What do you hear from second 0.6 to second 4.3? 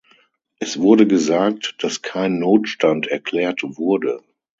wurde gesagt, dass kein Notstand erklärt wurde.